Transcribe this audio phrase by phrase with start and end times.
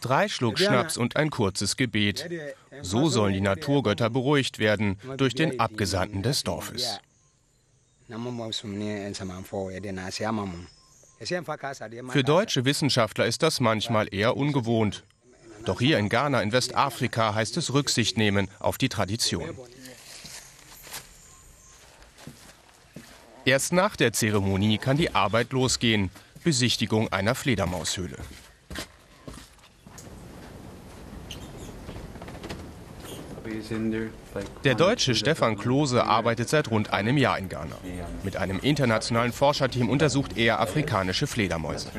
[0.00, 2.28] Drei Schluck Schnaps und ein kurzes Gebet.
[2.82, 7.00] So sollen die Naturgötter beruhigt werden durch den Abgesandten des Dorfes.
[12.08, 15.04] Für deutsche Wissenschaftler ist das manchmal eher ungewohnt.
[15.64, 19.56] Doch hier in Ghana in Westafrika heißt es Rücksicht nehmen auf die Tradition.
[23.46, 26.10] Erst nach der Zeremonie kann die Arbeit losgehen.
[26.42, 28.16] Besichtigung einer Fledermaushöhle.
[34.64, 37.76] Der Deutsche Stefan Klose arbeitet seit rund einem Jahr in Ghana.
[38.22, 41.90] Mit einem internationalen Forscherteam untersucht er afrikanische Fledermäuse.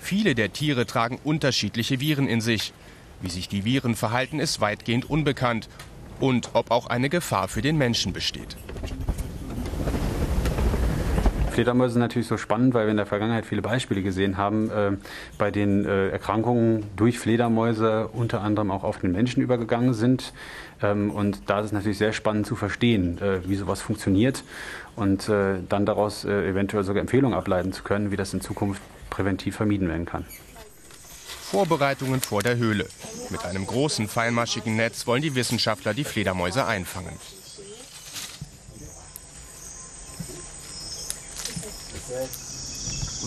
[0.00, 2.72] Viele der Tiere tragen unterschiedliche Viren in sich.
[3.20, 5.68] Wie sich die Viren verhalten, ist weitgehend unbekannt.
[6.20, 8.56] Und ob auch eine Gefahr für den Menschen besteht.
[11.54, 14.92] Fledermäuse sind natürlich so spannend, weil wir in der Vergangenheit viele Beispiele gesehen haben, äh,
[15.38, 20.32] bei denen äh, Erkrankungen durch Fledermäuse unter anderem auch auf den Menschen übergegangen sind.
[20.82, 24.44] Ähm, und da ist es natürlich sehr spannend zu verstehen, äh, wie sowas funktioniert
[24.96, 28.82] und äh, dann daraus äh, eventuell sogar Empfehlungen ableiten zu können, wie das in Zukunft
[29.10, 30.24] präventiv vermieden werden kann.
[31.54, 32.86] Vorbereitungen vor der Höhle.
[33.30, 37.14] Mit einem großen, feinmaschigen Netz wollen die Wissenschaftler die Fledermäuse einfangen.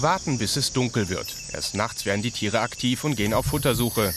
[0.00, 1.34] Warten, bis es dunkel wird.
[1.52, 4.12] Erst nachts werden die Tiere aktiv und gehen auf Futtersuche.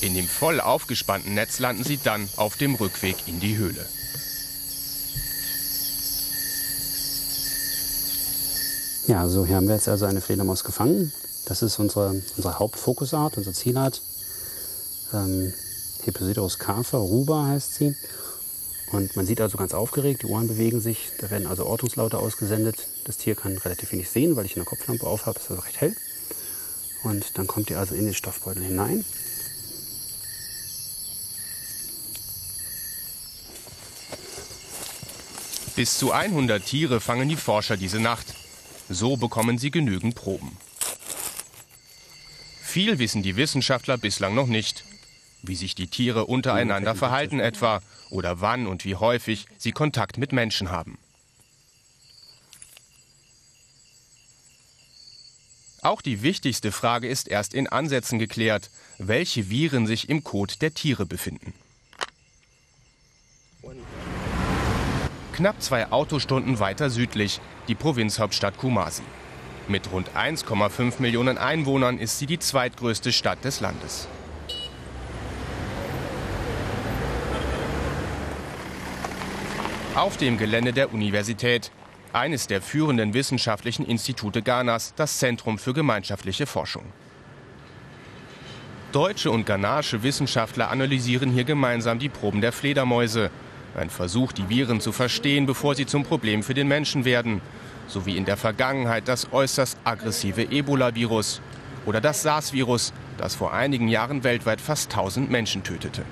[0.00, 3.86] In dem voll aufgespannten Netz landen sie dann auf dem Rückweg in die Höhle.
[9.06, 11.12] Ja, so hier haben wir jetzt also eine Fledermaus gefangen.
[11.46, 14.00] Das ist unsere, unsere Hauptfokusart, unsere Zielart.
[15.12, 15.52] Ähm,
[16.04, 17.94] Hipposidorus cafer, ruba heißt sie.
[18.94, 22.86] Und man sieht also ganz aufgeregt, die Ohren bewegen sich, da werden also Ortungslaute ausgesendet.
[23.04, 25.80] Das Tier kann relativ wenig sehen, weil ich eine Kopflampe auf habe, ist also recht
[25.80, 25.96] hell.
[27.02, 29.04] Und dann kommt ihr also in den Stoffbeutel hinein.
[35.74, 38.32] Bis zu 100 Tiere fangen die Forscher diese Nacht.
[38.88, 40.56] So bekommen sie genügend Proben.
[42.62, 44.84] Viel wissen die Wissenschaftler bislang noch nicht
[45.48, 50.32] wie sich die Tiere untereinander verhalten etwa oder wann und wie häufig sie Kontakt mit
[50.32, 50.98] Menschen haben.
[55.82, 60.72] Auch die wichtigste Frage ist erst in Ansätzen geklärt, welche Viren sich im Kot der
[60.72, 61.52] Tiere befinden.
[65.34, 69.02] Knapp zwei Autostunden weiter südlich, die Provinzhauptstadt Kumasi.
[69.68, 74.08] Mit rund 1,5 Millionen Einwohnern ist sie die zweitgrößte Stadt des Landes.
[79.94, 81.70] Auf dem Gelände der Universität,
[82.12, 86.82] eines der führenden wissenschaftlichen Institute Ghanas, das Zentrum für gemeinschaftliche Forschung.
[88.90, 93.30] Deutsche und ghanaische Wissenschaftler analysieren hier gemeinsam die Proben der Fledermäuse.
[93.76, 97.40] Ein Versuch, die Viren zu verstehen, bevor sie zum Problem für den Menschen werden.
[97.86, 101.40] So wie in der Vergangenheit das äußerst aggressive Ebola-Virus
[101.86, 106.02] oder das SARS-Virus, das vor einigen Jahren weltweit fast 1000 Menschen tötete.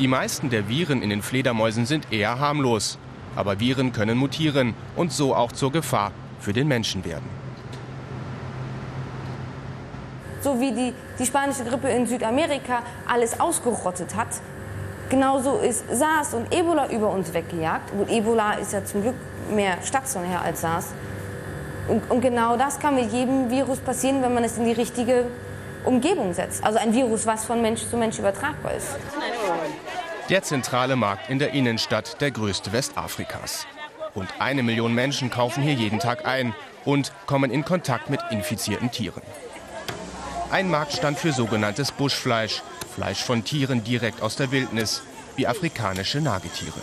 [0.00, 2.98] Die meisten der Viren in den Fledermäusen sind eher harmlos.
[3.36, 7.28] Aber Viren können mutieren und so auch zur Gefahr für den Menschen werden.
[10.40, 14.28] So wie die, die spanische Grippe in Südamerika alles ausgerottet hat,
[15.10, 17.92] genauso ist SARS und Ebola über uns weggejagt.
[17.92, 19.16] Und Ebola ist ja zum Glück
[19.54, 20.94] mehr stationär als SARS.
[21.88, 25.26] Und, und genau das kann mit jedem Virus passieren, wenn man es in die richtige
[25.84, 26.64] Umgebung setzt.
[26.64, 28.96] Also ein Virus, was von Mensch zu Mensch übertragbar ist.
[30.30, 33.66] Der zentrale Markt in der Innenstadt, der größte Westafrikas.
[34.14, 36.54] Rund eine Million Menschen kaufen hier jeden Tag ein
[36.84, 39.22] und kommen in Kontakt mit infizierten Tieren.
[40.52, 42.62] Ein Marktstand für sogenanntes Buschfleisch,
[42.94, 45.02] Fleisch von Tieren direkt aus der Wildnis,
[45.34, 46.80] wie afrikanische Nagetiere.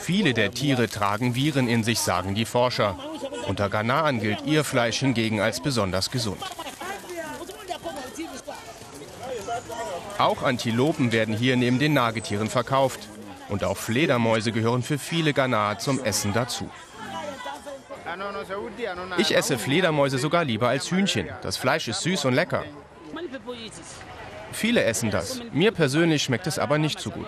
[0.00, 2.96] Viele der Tiere tragen Viren in sich, sagen die Forscher.
[3.48, 6.42] Unter Ghanaan gilt ihr Fleisch hingegen als besonders gesund.
[10.18, 13.08] Auch Antilopen werden hier neben den Nagetieren verkauft.
[13.48, 16.70] Und auch Fledermäuse gehören für viele Ghanaer zum Essen dazu.
[19.18, 21.28] Ich esse Fledermäuse sogar lieber als Hühnchen.
[21.42, 22.64] Das Fleisch ist süß und lecker.
[24.52, 25.40] Viele essen das.
[25.52, 27.26] Mir persönlich schmeckt es aber nicht so gut.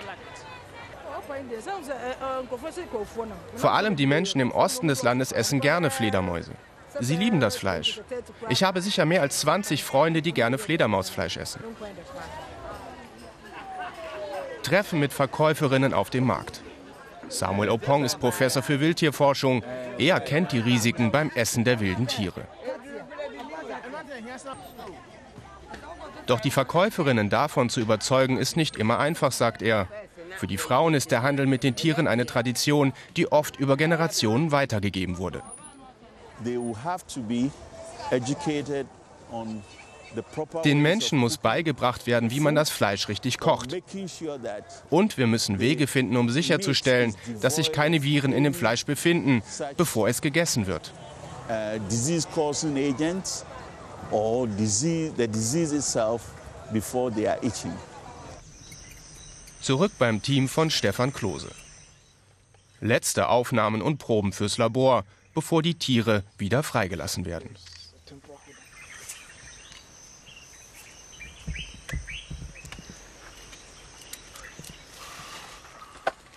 [3.56, 6.52] Vor allem die Menschen im Osten des Landes essen gerne Fledermäuse.
[7.00, 8.00] Sie lieben das Fleisch.
[8.49, 11.62] Ich habe sicher mehr als 20 Freunde, die gerne Fledermausfleisch essen.
[14.62, 16.62] Treffen mit Verkäuferinnen auf dem Markt.
[17.29, 19.62] Samuel Opong ist Professor für Wildtierforschung.
[19.99, 22.46] Er kennt die Risiken beim Essen der wilden Tiere.
[26.26, 29.88] Doch die Verkäuferinnen davon zu überzeugen, ist nicht immer einfach, sagt er.
[30.37, 34.50] Für die Frauen ist der Handel mit den Tieren eine Tradition, die oft über Generationen
[34.50, 35.43] weitergegeben wurde.
[40.65, 43.75] Den Menschen muss beigebracht werden, wie man das Fleisch richtig kocht.
[44.91, 49.43] Und wir müssen Wege finden, um sicherzustellen, dass sich keine Viren in dem Fleisch befinden,
[49.77, 50.93] bevor es gegessen wird.
[59.61, 61.51] Zurück beim Team von Stefan Klose.
[62.81, 65.05] Letzte Aufnahmen und Proben fürs Labor,
[65.35, 67.51] bevor die Tiere wieder freigelassen werden.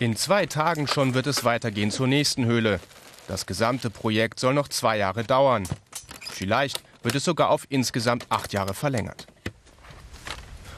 [0.00, 2.78] In zwei Tagen schon wird es weitergehen zur nächsten Höhle.
[3.26, 5.64] Das gesamte Projekt soll noch zwei Jahre dauern.
[6.30, 9.26] Vielleicht wird es sogar auf insgesamt acht Jahre verlängert.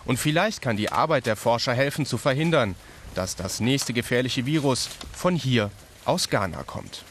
[0.07, 2.75] Und vielleicht kann die Arbeit der Forscher helfen zu verhindern,
[3.15, 5.71] dass das nächste gefährliche Virus von hier
[6.07, 7.05] aus Ghana kommt.